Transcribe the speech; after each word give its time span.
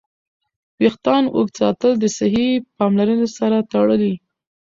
ویښتان 0.79 1.23
اوږد 1.35 1.53
ساتل 1.61 1.91
د 1.99 2.05
صحي 2.17 2.47
پاملرنې 2.77 3.27
سره 3.37 3.57
تړلي. 3.71 4.13